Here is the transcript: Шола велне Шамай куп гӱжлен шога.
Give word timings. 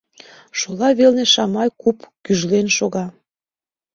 Шола 0.59 0.89
велне 0.97 1.25
Шамай 1.33 1.69
куп 1.81 1.97
гӱжлен 2.25 2.67
шога. 2.77 3.05